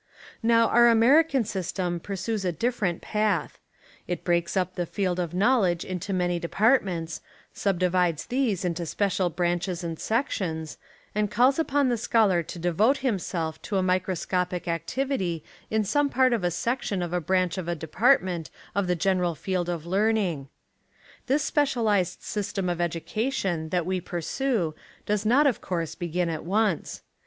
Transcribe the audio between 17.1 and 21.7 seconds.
a branch of a department of the general field of learning. 76